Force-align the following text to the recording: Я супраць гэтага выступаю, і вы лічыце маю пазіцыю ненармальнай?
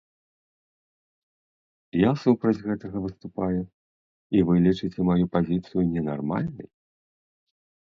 Я 1.99 2.11
супраць 2.23 2.63
гэтага 2.67 2.97
выступаю, 3.05 3.61
і 4.35 4.39
вы 4.51 4.67
лічыце 4.67 4.99
маю 5.15 5.25
пазіцыю 5.39 5.81
ненармальнай? 5.95 6.67